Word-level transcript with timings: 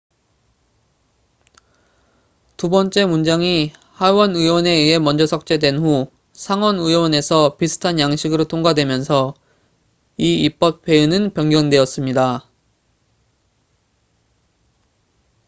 두 2.57 2.69
번째 2.71 3.05
문장이 3.05 3.71
하원 3.91 4.35
의원에 4.35 4.71
의해 4.71 4.97
먼저 4.97 5.27
삭제된 5.27 5.77
후 5.77 6.09
상원 6.33 6.79
의원에서 6.79 7.55
비슷한 7.57 7.99
양식으로 7.99 8.45
통과되면서 8.45 9.35
이 10.17 10.43
입법 10.43 10.87
회의는 10.89 11.35
변경되었습니다 11.35 12.49